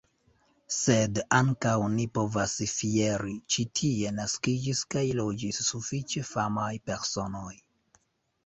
Sed 0.75 1.19
ankaŭ 1.39 1.73
ni 1.97 2.05
povas 2.19 2.55
fieri– 2.71 3.35
ĉi 3.57 3.65
tie 3.81 4.15
naskiĝis 4.21 4.83
kaj 4.95 5.07
loĝis 5.21 5.63
sufiĉe 5.69 6.25
famaj 6.35 6.73
personoj. 6.93 7.55